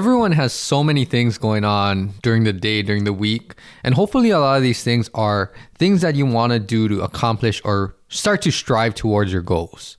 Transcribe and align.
Everyone 0.00 0.32
has 0.32 0.54
so 0.54 0.82
many 0.82 1.04
things 1.04 1.36
going 1.36 1.62
on 1.62 2.14
during 2.22 2.44
the 2.44 2.54
day, 2.54 2.80
during 2.80 3.04
the 3.04 3.12
week, 3.12 3.52
and 3.84 3.94
hopefully 3.94 4.30
a 4.30 4.40
lot 4.40 4.56
of 4.56 4.62
these 4.62 4.82
things 4.82 5.10
are 5.12 5.52
things 5.74 6.00
that 6.00 6.14
you 6.14 6.24
want 6.24 6.54
to 6.54 6.58
do 6.58 6.88
to 6.88 7.02
accomplish 7.02 7.60
or 7.66 7.96
start 8.08 8.40
to 8.40 8.50
strive 8.50 8.94
towards 8.94 9.30
your 9.30 9.42
goals. 9.42 9.98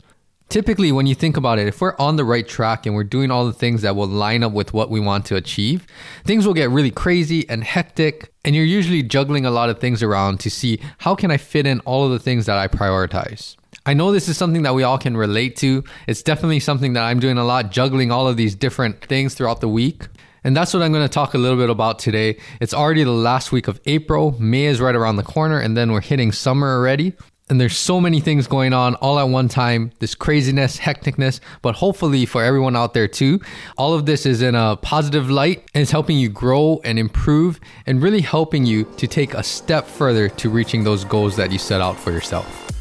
Typically, 0.49 0.91
when 0.91 1.05
you 1.05 1.13
think 1.13 1.37
about 1.37 1.59
it, 1.59 1.67
if 1.67 1.81
we're 1.81 1.95
on 1.99 2.15
the 2.15 2.25
right 2.25 2.47
track 2.47 2.87
and 2.87 2.95
we're 2.95 3.03
doing 3.03 3.29
all 3.29 3.45
the 3.45 3.53
things 3.53 3.83
that 3.83 3.95
will 3.95 4.07
line 4.07 4.41
up 4.41 4.53
with 4.53 4.73
what 4.73 4.89
we 4.89 4.99
want 4.99 5.23
to 5.27 5.35
achieve, 5.35 5.85
things 6.23 6.47
will 6.47 6.55
get 6.55 6.71
really 6.71 6.89
crazy 6.89 7.47
and 7.47 7.63
hectic, 7.63 8.33
and 8.43 8.55
you're 8.55 8.65
usually 8.65 9.03
juggling 9.03 9.45
a 9.45 9.51
lot 9.51 9.69
of 9.69 9.77
things 9.77 10.01
around 10.01 10.39
to 10.39 10.49
see 10.49 10.79
how 10.97 11.13
can 11.13 11.29
I 11.29 11.37
fit 11.37 11.67
in 11.67 11.79
all 11.81 12.05
of 12.05 12.11
the 12.11 12.17
things 12.17 12.47
that 12.47 12.57
I 12.57 12.67
prioritize. 12.67 13.55
I 13.83 13.95
know 13.95 14.11
this 14.11 14.29
is 14.29 14.37
something 14.37 14.61
that 14.61 14.75
we 14.75 14.83
all 14.83 14.99
can 14.99 15.17
relate 15.17 15.55
to. 15.57 15.83
It's 16.07 16.21
definitely 16.21 16.59
something 16.59 16.93
that 16.93 17.03
I'm 17.03 17.19
doing 17.19 17.39
a 17.39 17.43
lot, 17.43 17.71
juggling 17.71 18.11
all 18.11 18.27
of 18.27 18.37
these 18.37 18.53
different 18.53 19.03
things 19.05 19.33
throughout 19.33 19.59
the 19.59 19.67
week. 19.67 20.07
And 20.43 20.55
that's 20.55 20.71
what 20.73 20.83
I'm 20.83 20.91
going 20.91 21.03
to 21.05 21.13
talk 21.13 21.33
a 21.33 21.39
little 21.39 21.57
bit 21.57 21.69
about 21.69 21.97
today. 21.97 22.37
It's 22.59 22.75
already 22.75 23.03
the 23.03 23.11
last 23.11 23.51
week 23.51 23.67
of 23.67 23.81
April. 23.85 24.35
May 24.39 24.65
is 24.65 24.79
right 24.79 24.95
around 24.95 25.15
the 25.15 25.23
corner, 25.23 25.59
and 25.59 25.75
then 25.75 25.91
we're 25.91 26.01
hitting 26.01 26.31
summer 26.31 26.75
already. 26.75 27.13
And 27.49 27.59
there's 27.59 27.75
so 27.75 27.99
many 27.99 28.19
things 28.19 28.47
going 28.47 28.71
on 28.71 28.95
all 28.95 29.19
at 29.19 29.27
one 29.27 29.49
time 29.49 29.91
this 29.99 30.15
craziness, 30.15 30.77
hecticness, 30.77 31.39
but 31.61 31.75
hopefully 31.75 32.25
for 32.25 32.43
everyone 32.43 32.75
out 32.75 32.93
there 32.93 33.09
too, 33.09 33.41
all 33.77 33.93
of 33.93 34.05
this 34.05 34.25
is 34.25 34.41
in 34.41 34.55
a 34.55 34.77
positive 34.77 35.29
light 35.29 35.67
and 35.73 35.81
it's 35.81 35.91
helping 35.91 36.17
you 36.17 36.29
grow 36.29 36.79
and 36.85 36.97
improve 36.97 37.59
and 37.85 38.01
really 38.01 38.21
helping 38.21 38.65
you 38.65 38.85
to 38.95 39.05
take 39.05 39.33
a 39.33 39.43
step 39.43 39.85
further 39.85 40.29
to 40.29 40.49
reaching 40.49 40.85
those 40.85 41.03
goals 41.03 41.35
that 41.35 41.51
you 41.51 41.57
set 41.57 41.81
out 41.81 41.99
for 41.99 42.11
yourself. 42.11 42.80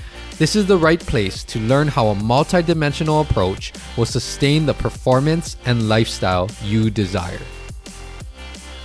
This 0.41 0.55
is 0.55 0.65
the 0.65 0.75
right 0.75 0.99
place 0.99 1.43
to 1.43 1.59
learn 1.59 1.87
how 1.87 2.07
a 2.07 2.15
multidimensional 2.15 3.21
approach 3.21 3.73
will 3.95 4.07
sustain 4.07 4.65
the 4.65 4.73
performance 4.73 5.55
and 5.67 5.87
lifestyle 5.87 6.49
you 6.63 6.89
desire. 6.89 7.41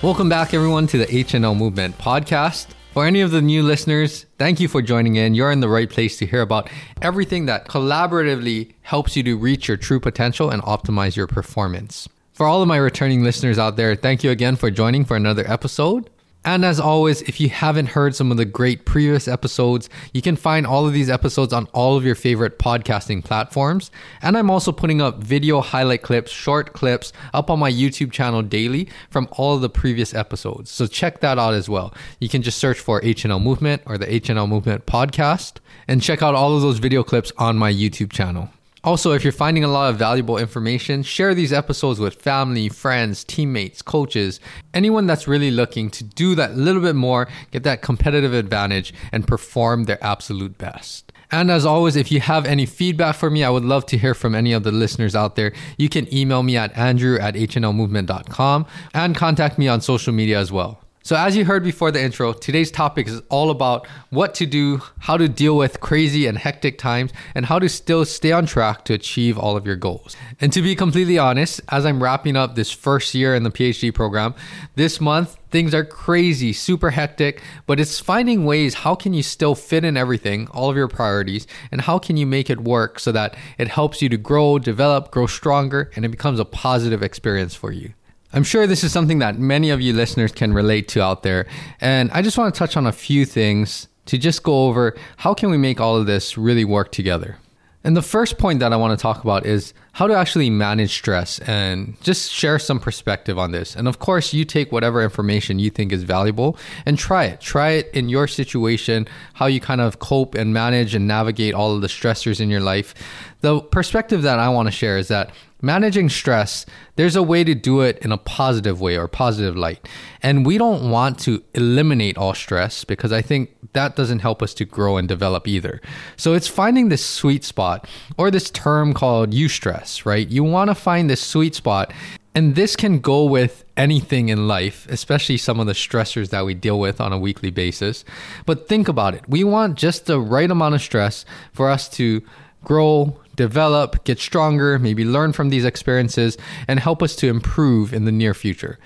Welcome 0.03 0.29
back, 0.29 0.53
everyone, 0.53 0.85
to 0.85 0.99
the 0.99 1.07
HNL 1.07 1.57
Movement 1.57 1.97
podcast. 1.97 2.67
For 2.93 3.07
any 3.07 3.21
of 3.21 3.31
the 3.31 3.41
new 3.41 3.63
listeners, 3.63 4.27
thank 4.37 4.59
you 4.59 4.67
for 4.67 4.83
joining 4.83 5.15
in. 5.15 5.33
You're 5.33 5.51
in 5.51 5.61
the 5.61 5.67
right 5.67 5.89
place 5.89 6.15
to 6.17 6.27
hear 6.27 6.41
about 6.41 6.69
everything 7.01 7.47
that 7.47 7.67
collaboratively 7.67 8.75
helps 8.83 9.17
you 9.17 9.23
to 9.23 9.35
reach 9.35 9.67
your 9.67 9.77
true 9.77 9.99
potential 9.99 10.51
and 10.51 10.61
optimize 10.61 11.15
your 11.15 11.25
performance. 11.25 12.07
For 12.33 12.45
all 12.45 12.61
of 12.61 12.67
my 12.67 12.77
returning 12.77 13.23
listeners 13.23 13.57
out 13.57 13.77
there, 13.77 13.95
thank 13.95 14.23
you 14.23 14.29
again 14.29 14.57
for 14.57 14.69
joining 14.69 15.05
for 15.05 15.17
another 15.17 15.51
episode. 15.51 16.07
And 16.45 16.63
as 16.63 16.79
always, 16.79 17.21
if 17.23 17.41
you 17.41 17.49
haven't 17.49 17.87
heard 17.87 18.15
some 18.15 18.31
of 18.31 18.37
the 18.37 18.45
great 18.45 18.85
previous 18.85 19.27
episodes, 19.27 19.89
you 20.13 20.21
can 20.21 20.37
find 20.37 20.65
all 20.65 20.87
of 20.87 20.93
these 20.93 21.09
episodes 21.09 21.51
on 21.51 21.67
all 21.73 21.97
of 21.97 22.05
your 22.05 22.15
favorite 22.15 22.57
podcasting 22.57 23.23
platforms. 23.23 23.91
And 24.21 24.37
I'm 24.37 24.49
also 24.49 24.71
putting 24.71 25.01
up 25.01 25.17
video 25.21 25.59
highlight 25.59 26.03
clips, 26.03 26.31
short 26.31 26.71
clips 26.71 27.11
up 27.33 27.49
on 27.49 27.59
my 27.59 27.71
YouTube 27.71 28.11
channel 28.11 28.41
daily 28.41 28.87
from 29.09 29.27
all 29.33 29.55
of 29.55 29.61
the 29.61 29.69
previous 29.69 30.13
episodes. 30.13 30.71
So 30.71 30.87
check 30.87 31.19
that 31.19 31.37
out 31.37 31.53
as 31.53 31.67
well. 31.67 31.93
You 32.19 32.29
can 32.29 32.41
just 32.41 32.59
search 32.59 32.79
for 32.79 33.01
HNL 33.01 33.41
Movement 33.41 33.81
or 33.85 33.97
the 33.97 34.07
HNL 34.07 34.47
Movement 34.47 34.85
podcast 34.85 35.57
and 35.87 36.01
check 36.01 36.21
out 36.21 36.33
all 36.33 36.55
of 36.55 36.61
those 36.61 36.79
video 36.79 37.03
clips 37.03 37.33
on 37.37 37.57
my 37.57 37.71
YouTube 37.71 38.11
channel. 38.11 38.49
Also, 38.83 39.11
if 39.11 39.23
you're 39.23 39.33
finding 39.33 39.63
a 39.63 39.67
lot 39.67 39.89
of 39.89 39.97
valuable 39.97 40.37
information, 40.37 41.03
share 41.03 41.33
these 41.33 41.51
episodes 41.51 41.99
with 41.99 42.15
family, 42.15 42.69
friends, 42.69 43.23
teammates, 43.23 43.81
coaches, 43.81 44.39
anyone 44.73 45.07
that's 45.07 45.27
really 45.27 45.51
looking 45.51 45.89
to 45.89 46.03
do 46.03 46.35
that 46.35 46.55
little 46.55 46.81
bit 46.81 46.95
more, 46.95 47.27
get 47.51 47.63
that 47.63 47.81
competitive 47.81 48.33
advantage, 48.33 48.93
and 49.11 49.27
perform 49.27 49.85
their 49.85 50.01
absolute 50.03 50.57
best. 50.57 51.11
And 51.31 51.51
as 51.51 51.65
always, 51.65 51.95
if 51.95 52.11
you 52.11 52.21
have 52.21 52.45
any 52.45 52.65
feedback 52.65 53.15
for 53.15 53.29
me, 53.29 53.43
I 53.43 53.49
would 53.49 53.65
love 53.65 53.85
to 53.87 53.97
hear 53.97 54.13
from 54.13 54.33
any 54.33 54.53
of 54.53 54.63
the 54.63 54.71
listeners 54.71 55.15
out 55.15 55.35
there. 55.35 55.51
You 55.77 55.89
can 55.89 56.11
email 56.13 56.41
me 56.41 56.55
at 56.55 56.75
andrew 56.77 57.19
at 57.19 57.35
hnlmovement.com 57.35 58.65
and 58.93 59.15
contact 59.15 59.57
me 59.57 59.67
on 59.67 59.81
social 59.81 60.13
media 60.13 60.39
as 60.39 60.51
well. 60.51 60.86
So, 61.07 61.15
as 61.15 61.37
you 61.37 61.45
heard 61.45 61.63
before 61.63 61.89
the 61.89 62.03
intro, 62.03 62.33
today's 62.33 62.69
topic 62.69 63.07
is 63.07 63.21
all 63.29 63.49
about 63.49 63.87
what 64.09 64.35
to 64.35 64.45
do, 64.45 64.81
how 64.99 65.15
to 65.15 65.29
deal 65.29 65.55
with 65.55 65.79
crazy 65.79 66.27
and 66.27 66.37
hectic 66.37 66.77
times, 66.77 67.13
and 67.33 67.45
how 67.45 67.59
to 67.59 67.69
still 67.69 68.03
stay 68.03 68.33
on 68.33 68.45
track 68.45 68.83
to 68.83 68.93
achieve 68.93 69.37
all 69.37 69.55
of 69.55 69.65
your 69.65 69.77
goals. 69.77 70.17
And 70.41 70.51
to 70.51 70.61
be 70.61 70.75
completely 70.75 71.17
honest, 71.17 71.61
as 71.69 71.85
I'm 71.85 72.03
wrapping 72.03 72.35
up 72.35 72.55
this 72.55 72.71
first 72.71 73.15
year 73.15 73.35
in 73.35 73.43
the 73.43 73.51
PhD 73.51 73.95
program, 73.95 74.35
this 74.75 74.99
month 74.99 75.37
things 75.49 75.73
are 75.73 75.85
crazy, 75.85 76.51
super 76.51 76.89
hectic, 76.89 77.41
but 77.67 77.79
it's 77.79 78.01
finding 78.01 78.43
ways 78.43 78.73
how 78.73 78.93
can 78.93 79.13
you 79.13 79.23
still 79.23 79.55
fit 79.55 79.85
in 79.85 79.95
everything, 79.95 80.49
all 80.49 80.69
of 80.69 80.75
your 80.75 80.89
priorities, 80.89 81.47
and 81.71 81.79
how 81.79 81.99
can 81.99 82.17
you 82.17 82.25
make 82.25 82.49
it 82.49 82.59
work 82.59 82.99
so 82.99 83.13
that 83.13 83.37
it 83.57 83.69
helps 83.69 84.01
you 84.01 84.09
to 84.09 84.17
grow, 84.17 84.59
develop, 84.59 85.11
grow 85.11 85.25
stronger, 85.25 85.89
and 85.95 86.03
it 86.03 86.09
becomes 86.09 86.37
a 86.37 86.43
positive 86.43 87.01
experience 87.01 87.55
for 87.55 87.71
you. 87.71 87.93
I'm 88.33 88.43
sure 88.43 88.67
this 88.67 88.83
is 88.83 88.91
something 88.91 89.19
that 89.19 89.39
many 89.39 89.69
of 89.69 89.81
you 89.81 89.93
listeners 89.93 90.31
can 90.31 90.53
relate 90.53 90.87
to 90.89 91.01
out 91.01 91.23
there. 91.23 91.47
And 91.79 92.11
I 92.11 92.21
just 92.21 92.37
want 92.37 92.53
to 92.53 92.57
touch 92.57 92.75
on 92.75 92.85
a 92.85 92.91
few 92.91 93.25
things 93.25 93.87
to 94.05 94.17
just 94.17 94.43
go 94.43 94.67
over 94.67 94.95
how 95.17 95.33
can 95.33 95.49
we 95.49 95.57
make 95.57 95.79
all 95.79 95.95
of 95.95 96.05
this 96.05 96.37
really 96.37 96.65
work 96.65 96.91
together. 96.91 97.37
And 97.83 97.95
the 97.95 98.01
first 98.01 98.37
point 98.37 98.59
that 98.59 98.73
I 98.73 98.75
want 98.75 98.97
to 98.97 99.01
talk 99.01 99.23
about 99.23 99.45
is 99.45 99.73
how 99.93 100.07
to 100.07 100.13
actually 100.13 100.49
manage 100.49 100.93
stress 100.93 101.39
and 101.39 101.95
just 102.01 102.29
share 102.31 102.59
some 102.59 102.81
perspective 102.81 103.39
on 103.39 103.51
this. 103.51 103.77
And 103.77 103.87
of 103.87 103.99
course, 103.99 104.33
you 104.33 104.43
take 104.43 104.73
whatever 104.73 105.01
information 105.01 105.57
you 105.57 105.69
think 105.69 105.93
is 105.93 106.03
valuable 106.03 106.57
and 106.85 106.97
try 106.97 107.25
it. 107.25 107.39
Try 107.39 107.69
it 107.71 107.89
in 107.93 108.09
your 108.09 108.27
situation, 108.27 109.07
how 109.35 109.45
you 109.45 109.61
kind 109.61 109.79
of 109.79 109.99
cope 109.99 110.35
and 110.35 110.53
manage 110.53 110.95
and 110.95 111.07
navigate 111.07 111.53
all 111.53 111.75
of 111.75 111.81
the 111.81 111.87
stressors 111.87 112.41
in 112.41 112.49
your 112.49 112.59
life. 112.59 112.93
The 113.39 113.61
perspective 113.61 114.21
that 114.23 114.37
I 114.37 114.49
want 114.49 114.67
to 114.67 114.71
share 114.71 114.97
is 114.97 115.07
that 115.07 115.31
managing 115.61 116.09
stress, 116.09 116.65
there's 116.95 117.15
a 117.15 117.23
way 117.23 117.43
to 117.43 117.55
do 117.55 117.81
it 117.81 117.97
in 117.99 118.11
a 118.11 118.17
positive 118.17 118.79
way 118.79 118.97
or 118.97 119.07
positive 119.07 119.55
light. 119.55 119.87
And 120.21 120.45
we 120.45 120.57
don't 120.57 120.89
want 120.89 121.19
to 121.19 121.43
eliminate 121.53 122.17
all 122.17 122.33
stress 122.33 122.83
because 122.83 123.11
I 123.11 123.21
think 123.21 123.55
that 123.73 123.95
doesn't 123.95 124.19
help 124.19 124.41
us 124.41 124.53
to 124.55 124.65
grow 124.65 124.97
and 124.97 125.07
develop 125.07 125.47
either. 125.47 125.81
So 126.15 126.33
it's 126.33 126.47
finding 126.47 126.89
this 126.89 127.05
sweet 127.05 127.43
spot 127.43 127.87
or 128.17 128.31
this 128.31 128.49
term 128.49 128.93
called 128.93 129.31
eustress, 129.31 130.05
right? 130.05 130.27
You 130.27 130.43
want 130.43 130.69
to 130.69 130.75
find 130.75 131.09
this 131.09 131.21
sweet 131.21 131.55
spot. 131.55 131.93
And 132.35 132.53
this 132.53 132.75
can 132.75 132.99
go 132.99 133.23
with 133.23 133.65
anything 133.75 134.29
in 134.29 134.47
life, 134.47 134.85
especially 134.89 135.37
some 135.37 135.59
of 135.59 135.65
the 135.65 135.73
stressors 135.73 136.29
that 136.29 136.45
we 136.45 136.53
deal 136.53 136.79
with 136.79 137.01
on 137.01 137.11
a 137.11 137.17
weekly 137.17 137.49
basis. 137.49 138.05
But 138.45 138.67
think 138.67 138.87
about 138.87 139.15
it. 139.15 139.27
We 139.27 139.43
want 139.43 139.75
just 139.75 140.05
the 140.05 140.19
right 140.19 140.51
amount 140.51 140.75
of 140.75 140.81
stress 140.81 141.25
for 141.51 141.67
us 141.67 141.89
to 141.97 142.21
grow, 142.63 143.19
develop, 143.37 144.03
get 144.03 144.19
stronger, 144.19 144.77
maybe 144.77 145.05
learn 145.05 145.31
from 145.31 145.49
these 145.49 145.63
experiences, 145.63 146.37
and 146.67 146.81
help 146.81 147.01
us 147.01 147.15
to 147.15 147.29
improve 147.29 147.93
in 147.93 148.03
the 148.03 148.11
near 148.11 148.33
future. 148.33 148.77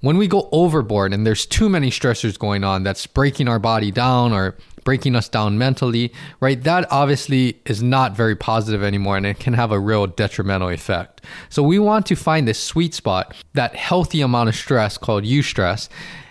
When 0.00 0.18
we 0.18 0.28
go 0.28 0.48
overboard 0.52 1.12
and 1.12 1.26
there's 1.26 1.46
too 1.46 1.68
many 1.68 1.90
stressors 1.90 2.38
going 2.38 2.62
on 2.62 2.84
that's 2.84 3.06
breaking 3.08 3.48
our 3.48 3.58
body 3.58 3.90
down 3.90 4.32
or 4.32 4.54
breaking 4.84 5.16
us 5.16 5.28
down 5.28 5.58
mentally, 5.58 6.12
right? 6.38 6.62
That 6.62 6.86
obviously 6.92 7.60
is 7.64 7.82
not 7.82 8.14
very 8.14 8.36
positive 8.36 8.84
anymore 8.84 9.16
and 9.16 9.26
it 9.26 9.40
can 9.40 9.54
have 9.54 9.72
a 9.72 9.80
real 9.80 10.06
detrimental 10.06 10.68
effect. 10.68 11.22
So 11.48 11.62
we 11.62 11.78
want 11.80 12.06
to 12.06 12.14
find 12.14 12.46
this 12.46 12.62
sweet 12.62 12.94
spot, 12.94 13.34
that 13.54 13.74
healthy 13.74 14.20
amount 14.20 14.48
of 14.50 14.54
stress 14.54 14.96
called 14.96 15.24
eustress, 15.24 15.88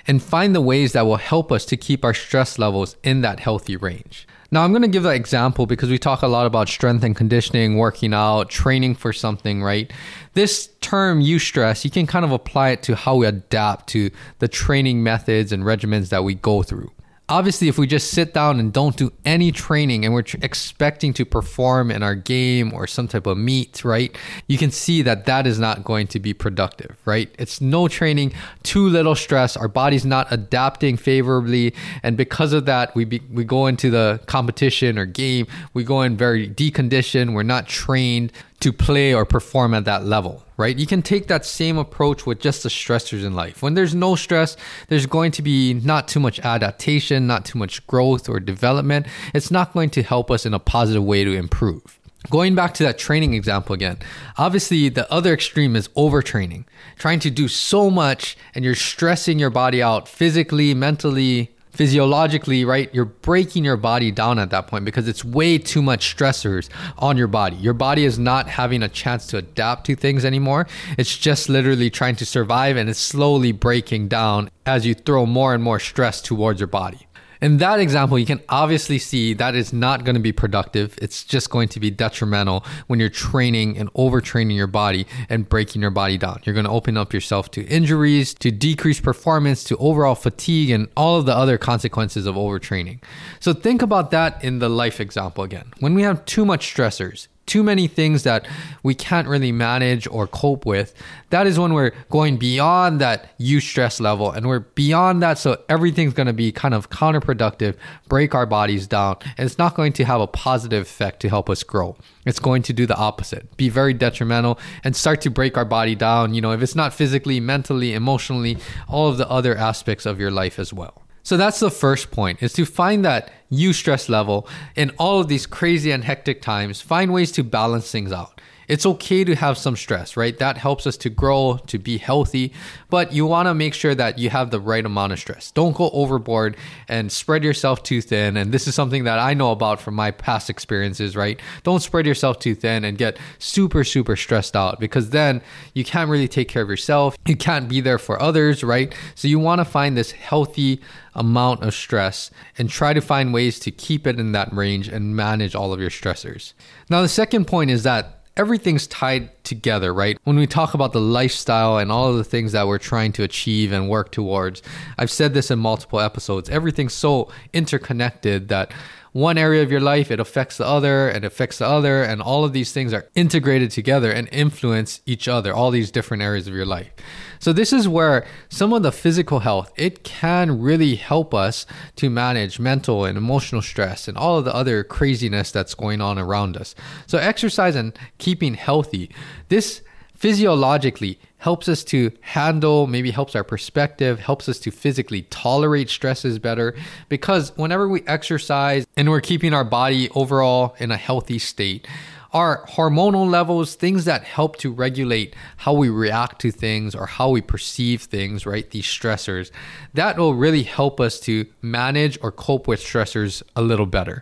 and 0.08 0.22
find 0.22 0.56
the 0.56 0.62
ways 0.62 0.94
that 0.94 1.06
will 1.06 1.18
help 1.18 1.52
us 1.52 1.66
to 1.66 1.78
keep 1.78 2.06
our 2.06 2.14
stress 2.14 2.60
levels 2.60 2.96
in 3.04 3.22
that 3.22 3.40
healthy 3.40 3.76
range. 3.76 4.28
Now, 4.52 4.64
I'm 4.64 4.72
going 4.72 4.84
to 4.84 4.88
give 4.88 5.04
that 5.04 5.16
example 5.16 5.66
because 5.66 5.90
we 5.90 5.98
talk 5.98 6.22
a 6.22 6.28
lot 6.28 6.46
about 6.46 6.70
strength 6.70 7.04
and 7.04 7.16
conditioning, 7.16 7.78
working 7.78 8.14
out, 8.14 8.50
training 8.50 8.96
for 8.96 9.12
something, 9.12 9.62
right? 9.64 9.92
This 10.34 10.70
term, 10.82 11.22
eustress, 11.22 11.84
you 11.84 11.90
can 11.90 12.08
kind 12.08 12.24
of 12.24 12.32
apply 12.32 12.70
it 12.70 12.84
to 12.84 12.96
how 12.96 13.16
we 13.16 13.26
adapt 13.26 13.88
to 13.90 14.12
the 14.40 14.48
training 14.48 15.04
methods 15.04 15.52
and 15.52 15.64
regimens 15.64 16.10
that 16.10 16.24
we 16.24 16.36
go 16.36 16.64
through 16.64 16.92
obviously 17.28 17.68
if 17.68 17.78
we 17.78 17.88
just 17.88 18.12
sit 18.12 18.34
down 18.34 18.60
and 18.60 18.72
don't 18.72 18.98
do 18.98 19.12
any 19.26 19.52
training 19.52 20.06
and 20.06 20.14
we're 20.14 20.22
tr- 20.22 20.38
expecting 20.44 21.12
to 21.12 21.26
perform 21.26 21.90
in 21.90 22.04
our 22.04 22.14
game 22.14 22.72
or 22.72 22.86
some 22.86 23.08
type 23.08 23.26
of 23.26 23.36
meet 23.38 23.84
right 23.84 24.16
you 24.48 24.58
can 24.58 24.70
see 24.70 25.02
that 25.02 25.26
that 25.26 25.48
is 25.48 25.58
not 25.58 25.84
going 25.84 26.06
to 26.06 26.20
be 26.20 26.34
productive 26.34 26.96
right? 27.06 27.34
It's 27.40 27.62
no 27.62 27.88
training 27.88 28.34
too 28.64 28.88
little 28.88 29.16
stress 29.16 29.58
our 29.58 29.68
body's 29.68 30.06
not 30.06 30.28
adapting 30.30 30.98
favorably 30.98 31.74
and 32.04 32.16
because 32.16 32.54
of 32.54 32.66
that 32.66 32.94
we 32.96 33.06
be, 33.06 33.22
we 33.32 33.44
go 33.44 33.66
into 33.66 33.90
the 33.90 34.20
competition 34.28 35.00
or 35.00 35.06
game 35.06 35.48
we 35.74 35.84
go 35.84 36.02
in 36.04 36.16
very 36.16 36.48
deconditioned 36.48 37.34
we're 37.34 37.44
not 37.44 37.68
trained 37.68 38.32
to 38.66 38.74
play 38.74 39.14
or 39.14 39.26
perform 39.26 39.76
at 39.76 39.86
that 39.86 40.06
level, 40.06 40.44
right? 40.58 40.76
You 40.76 40.88
can 40.88 41.04
take 41.04 41.28
that 41.28 41.46
same 41.46 41.78
approach 41.78 42.26
with 42.26 42.40
just 42.40 42.64
the 42.64 42.70
stressors 42.70 43.24
in 43.24 43.36
life. 43.36 43.62
When 43.62 43.76
there's 43.76 43.94
no 43.94 44.16
stress, 44.16 44.58
there's 44.88 45.06
going 45.06 45.34
to 45.34 45.44
be 45.44 45.76
not 45.76 46.08
too 46.08 46.20
much 46.20 46.40
adaptation, 46.40 47.28
not 47.28 47.46
too 47.46 47.60
much 47.60 47.86
growth 47.86 48.28
or 48.28 48.40
development. 48.40 49.06
It's 49.36 49.52
not 49.52 49.74
going 49.74 49.92
to 49.92 50.02
help 50.02 50.32
us 50.32 50.48
in 50.48 50.56
a 50.56 50.58
positive 50.58 51.04
way 51.04 51.24
to 51.24 51.32
improve. 51.32 52.00
Going 52.32 52.56
back 52.56 52.74
to 52.76 52.84
that 52.86 52.98
training 52.98 53.36
example 53.36 53.76
again, 53.76 54.00
obviously 54.36 54.90
the 54.90 55.12
other 55.14 55.32
extreme 55.32 55.76
is 55.76 55.88
overtraining, 55.90 56.66
trying 56.98 57.20
to 57.20 57.30
do 57.30 57.48
so 57.48 57.92
much 57.92 58.36
and 58.56 58.66
you're 58.66 58.74
stressing 58.74 59.38
your 59.38 59.52
body 59.52 59.84
out 59.84 60.08
physically, 60.08 60.74
mentally, 60.74 61.55
physiologically, 61.76 62.66
right? 62.66 62.94
You're 62.94 63.06
breaking 63.06 63.66
your 63.66 63.78
body 63.78 64.12
down 64.12 64.40
at 64.40 64.50
that 64.52 64.68
point 64.68 64.86
because 64.86 65.08
it's 65.08 65.24
way 65.24 65.58
too 65.58 65.82
much 65.82 66.16
stressors 66.16 66.70
on 66.98 67.18
your 67.18 67.28
body. 67.28 67.58
Your 67.58 67.74
body 67.74 68.06
is 68.06 68.18
not 68.18 68.48
having 68.48 68.84
a 68.84 68.90
chance 68.90 69.28
to 69.28 69.38
adapt 69.38 69.86
to 69.88 69.96
things 69.96 70.26
anymore. 70.26 70.68
It's 70.98 71.18
just 71.18 71.50
literally 71.50 71.90
trying 71.90 72.16
to 72.18 72.26
survive 72.26 72.78
and 72.78 72.90
it's 72.90 73.00
slowly 73.00 73.52
breaking 73.52 74.08
down 74.08 74.50
as 74.66 74.86
you 74.86 74.94
throw 74.94 75.26
more 75.26 75.54
and 75.54 75.64
more 75.64 75.80
stress 75.80 76.22
towards 76.22 76.60
your 76.60 76.68
body. 76.68 77.05
In 77.42 77.58
that 77.58 77.80
example, 77.80 78.18
you 78.18 78.26
can 78.26 78.42
obviously 78.50 78.98
see 78.98 79.34
that 79.34 79.56
is 79.56 79.74
not 79.74 80.04
going 80.04 80.16
to 80.16 80.22
be 80.22 80.32
productive. 80.32 80.98
It's 81.02 81.24
just 81.24 81.50
going 81.50 81.68
to 81.70 81.80
be 81.80 81.92
detrimental 81.92 82.66
when 82.88 83.00
you're 83.00 83.10
training 83.10 83.78
and 83.78 83.92
overtraining 83.94 84.56
your 84.56 84.68
body 84.68 85.06
and 85.30 85.48
breaking 85.48 85.82
your 85.82 85.92
body 85.92 86.18
down. 86.18 86.42
You're 86.44 86.54
going 86.54 86.66
to 86.66 86.72
open 86.72 86.98
up 86.98 87.14
yourself 87.14 87.52
to 87.52 87.66
injuries, 87.66 88.34
to 88.36 88.52
decreased 88.52 89.04
performance, 89.04 89.64
to 89.66 89.78
overall 89.78 90.16
fatigue, 90.16 90.70
and 90.70 90.88
all 90.96 91.18
of 91.18 91.26
the 91.26 91.36
other 91.36 91.58
consequences 91.58 92.26
of 92.26 92.36
overtraining. 92.36 93.00
So 93.40 93.54
think 93.54 93.82
about 93.82 94.12
that 94.12 94.44
in 94.44 94.60
the 94.60 94.70
life 94.70 95.00
example 95.00 95.44
again. 95.44 95.72
When 95.80 95.94
we 95.94 96.04
have 96.04 96.26
too 96.26 96.46
much 96.46 96.74
stressors, 96.74 97.28
too 97.46 97.64
many 97.64 97.88
things 97.88 98.24
that 98.24 98.48
we 98.82 98.96
can't 98.96 99.28
really 99.28 99.52
manage 99.52 100.08
or 100.08 100.28
cope 100.28 100.66
with, 100.66 100.94
that 101.30 101.46
is 101.46 101.60
when 101.60 101.74
we're 101.74 101.92
going 102.10 102.38
beyond 102.38 103.00
that 103.02 103.38
eustress 103.40 104.00
level 104.00 104.32
and 104.32 104.48
we're 104.48 104.60
beyond 104.60 105.22
that. 105.22 105.38
So 105.38 105.62
everything's 105.70 106.14
going 106.14 106.28
to 106.28 106.34
be 106.34 106.52
kind 106.52 106.74
of 106.74 106.90
counterproductive, 106.90 107.76
break 108.08 108.34
our 108.34 108.46
bodies 108.46 108.88
down, 108.88 109.18
and 109.38 109.46
it's 109.46 109.58
not 109.58 109.76
going 109.76 109.94
to 109.94 110.06
have 110.06 110.22
a 110.22 110.28
positive 110.28 110.84
effect 110.84 111.20
to 111.22 111.30
help 111.30 111.50
us 111.50 111.64
grow. 111.64 111.96
It's 112.26 112.40
going 112.40 112.64
to 112.64 112.74
do 112.74 112.86
the 112.86 112.96
opposite, 112.96 113.56
be 113.58 113.70
very 113.70 113.94
detrimental 113.94 114.60
and 114.84 114.96
start 114.96 115.22
to 115.22 115.30
break 115.30 115.58
our 115.58 115.66
body 115.66 115.96
down. 115.96 116.34
You 116.34 116.42
know, 116.42 116.52
if 116.52 116.62
it's 116.62 116.76
not 116.76 116.94
physically, 116.94 117.40
mentally, 117.40 117.94
emotionally, 117.94 118.58
all 118.88 119.08
of 119.08 119.18
the 119.18 119.30
other 119.30 119.56
aspects 119.56 120.06
of 120.06 120.20
your 120.20 120.32
life 120.32 120.58
as 120.58 120.74
well. 120.74 121.05
So 121.26 121.38
that's 121.38 121.60
the 121.60 121.72
first 121.72 122.12
point 122.12 122.44
is 122.44 122.54
to 122.54 122.66
find 122.66 123.04
that 123.04 123.32
eustress 123.52 124.10
level 124.10 124.48
in 124.76 124.92
all 125.00 125.20
of 125.20 125.28
these 125.28 125.48
crazy 125.48 125.90
and 125.90 126.04
hectic 126.04 126.40
times, 126.40 126.82
find 126.82 127.12
ways 127.12 127.32
to 127.32 127.44
balance 127.44 127.90
things 127.90 128.12
out. 128.12 128.40
It's 128.68 128.86
okay 128.86 129.24
to 129.24 129.36
have 129.36 129.58
some 129.58 129.76
stress, 129.76 130.18
right? 130.18 130.38
That 130.38 130.58
helps 130.58 130.88
us 130.88 130.98
to 130.98 131.10
grow, 131.10 131.60
to 131.68 131.78
be 131.78 131.98
healthy, 131.98 132.54
but 132.90 133.14
you 133.14 133.26
want 133.26 133.48
to 133.48 133.54
make 133.54 133.74
sure 133.74 133.96
that 133.96 134.18
you 134.18 134.30
have 134.30 134.52
the 134.52 134.60
right 134.60 134.86
amount 134.86 135.14
of 135.14 135.20
stress. 135.20 135.52
Don't 135.52 135.76
go 135.76 135.90
overboard 135.92 136.58
and 136.88 137.12
spread 137.12 137.44
yourself 137.44 137.84
too 137.84 138.02
thin. 138.02 138.38
And 138.38 138.52
this 138.52 138.68
is 138.68 138.76
something 138.76 139.04
that 139.04 139.20
I 139.20 139.34
know 139.34 139.52
about 139.52 139.80
from 139.80 139.96
my 139.96 140.12
past 140.12 140.50
experiences, 140.50 141.16
right? 141.16 141.40
Don't 141.64 141.82
spread 141.82 142.06
yourself 142.06 142.40
too 142.40 142.56
thin 142.56 142.84
and 142.84 142.98
get 142.98 143.18
super, 143.40 143.84
super 143.84 144.16
stressed 144.16 144.56
out 144.56 144.80
because 144.80 145.10
then 145.10 145.42
you 145.74 145.84
can't 145.84 146.10
really 146.10 146.28
take 146.28 146.48
care 146.48 146.64
of 146.64 146.70
yourself. 146.70 147.18
You 147.26 147.36
can't 147.36 147.68
be 147.68 147.82
there 147.82 148.00
for 148.00 148.22
others, 148.22 148.64
right? 148.64 148.94
So 149.16 149.28
you 149.28 149.40
want 149.40 149.60
to 149.60 149.66
find 149.66 149.98
this 149.98 150.12
healthy 150.12 150.82
amount 151.14 151.64
of 151.64 151.74
stress 151.74 152.30
and 152.58 152.70
try 152.70 152.94
to 152.94 153.02
find 153.02 153.34
ways 153.34 153.60
to 153.60 153.72
keep 153.72 154.06
it 154.06 154.20
in 154.20 154.34
that 154.34 154.52
range 154.54 154.88
and 154.88 155.16
manage 155.16 155.56
all 155.56 155.74
of 155.74 155.80
your 155.80 155.90
stressors. 155.90 156.54
Now, 156.90 157.02
the 157.02 157.08
second 157.08 157.46
point 157.46 157.72
is 157.72 157.84
that 157.84 158.25
everything's 158.38 158.88
tied 158.88 159.44
together, 159.44 159.94
right? 159.94 160.18
When 160.24 160.36
we 160.36 160.48
talk 160.48 160.74
about 160.74 160.94
the 160.94 161.02
lifestyle 161.02 161.78
and 161.78 161.92
all 161.92 162.10
of 162.10 162.18
the 162.18 162.24
things 162.24 162.52
that 162.52 162.68
we're 162.68 162.78
trying 162.78 163.14
to 163.14 163.24
achieve 163.24 163.72
and 163.72 163.90
work 163.90 164.12
towards, 164.12 164.62
I've 164.98 165.12
said 165.12 165.34
this 165.34 165.52
in 165.52 165.60
multiple 165.60 166.00
episodes. 166.00 166.50
Everything's 166.50 166.94
so 166.94 167.32
interconnected 167.54 168.50
that 168.50 168.72
one 169.16 169.38
area 169.38 169.64
of 169.64 169.72
your 169.72 169.80
life, 169.80 170.12
it 170.12 170.20
affects 170.20 170.58
the 170.58 170.66
other 170.66 171.08
and 171.08 171.24
affects 171.24 171.60
the 171.60 171.66
other. 171.66 172.04
And 172.04 172.22
all 172.22 172.44
of 172.44 172.52
these 172.52 172.74
things 172.74 172.92
are 172.92 173.08
integrated 173.16 173.72
together 173.72 174.12
and 174.12 174.28
influence 174.30 175.00
each 175.06 175.30
other, 175.30 175.54
all 175.54 175.72
these 175.72 175.90
different 175.90 176.22
areas 176.22 176.50
of 176.50 176.54
your 176.54 176.66
life. 176.66 176.92
So 177.40 177.54
this 177.54 177.72
is 177.72 177.88
where 177.88 178.28
some 178.50 178.74
of 178.74 178.84
the 178.84 178.92
physical 178.92 179.40
health, 179.40 179.72
it 179.78 180.04
can 180.04 180.60
really 180.60 180.96
help 180.96 181.34
us 181.34 181.66
to 181.96 182.10
manage 182.10 182.60
mental 182.60 183.06
and 183.06 183.18
emotional 183.18 183.62
stress 183.62 184.10
and 184.10 184.18
all 184.18 184.38
of 184.38 184.44
the 184.44 184.54
other 184.54 184.84
craziness 184.84 185.50
that's 185.50 185.76
going 185.76 186.02
on 186.02 186.20
around 186.20 186.58
us. 186.58 186.76
So 187.08 187.18
exercise 187.18 187.78
and 187.78 187.98
keeping 188.18 188.56
healthy, 188.56 189.10
this 189.48 189.82
physiologically 190.16 191.20
helps 191.38 191.70
us 191.70 191.84
to 191.84 192.12
handle, 192.22 192.88
maybe 192.88 193.12
helps 193.12 193.36
our 193.36 193.44
perspective, 193.44 194.20
helps 194.20 194.50
us 194.50 194.58
to 194.60 194.72
physically 194.72 195.24
tolerate 195.24 195.90
stresses 195.90 196.40
better. 196.40 196.74
Because 197.10 197.56
whenever 197.58 197.88
we 197.88 198.02
exercise 198.08 198.88
and 198.98 199.10
we're 199.10 199.22
keeping 199.22 199.54
our 199.54 199.64
body 199.64 200.10
overall 200.16 200.76
in 200.80 200.92
a 200.92 200.98
healthy 200.98 201.38
state, 201.38 201.88
our 202.36 202.66
hormonal 202.66 203.30
levels, 203.30 203.76
things 203.76 204.04
that 204.06 204.24
help 204.24 204.58
to 204.58 204.70
regulate 204.70 205.34
how 205.56 205.74
we 205.74 205.88
react 205.88 206.42
to 206.42 206.52
things 206.52 206.94
or 206.94 207.06
how 207.06 207.30
we 207.30 207.40
perceive 207.40 208.02
things, 208.02 208.46
right? 208.46 208.70
These 208.72 208.86
stressors, 208.86 209.52
that 209.94 210.18
will 210.18 210.36
really 210.36 210.64
help 210.64 211.00
us 211.00 211.18
to 211.22 211.46
manage 211.62 212.18
or 212.22 212.34
cope 212.34 212.68
with 212.68 212.82
stressors 212.82 213.42
a 213.56 213.62
little 213.62 213.86
better. 213.86 214.22